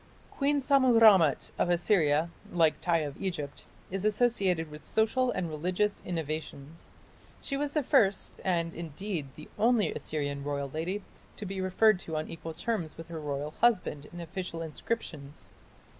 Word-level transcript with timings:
Queen 0.31 0.59
Sammu 0.59 0.99
rammat 0.99 1.51
of 1.59 1.69
Assyria, 1.69 2.31
like 2.51 2.81
Tiy 2.81 3.05
of 3.05 3.21
Egypt, 3.21 3.65
is 3.91 4.03
associated 4.03 4.71
with 4.71 4.83
social 4.83 5.29
and 5.29 5.47
religious 5.47 6.01
innovations. 6.03 6.91
She 7.39 7.55
was 7.55 7.73
the 7.73 7.83
first, 7.83 8.41
and, 8.43 8.73
indeed, 8.73 9.27
the 9.35 9.47
only 9.59 9.93
Assyrian 9.93 10.43
royal 10.43 10.71
lady, 10.73 11.03
to 11.37 11.45
be 11.45 11.61
referred 11.61 11.99
to 11.99 12.15
on 12.17 12.29
equal 12.31 12.55
terms 12.55 12.97
with 12.97 13.09
her 13.09 13.19
royal 13.19 13.51
husband 13.61 14.07
in 14.11 14.19
official 14.19 14.63
inscriptions. 14.63 15.51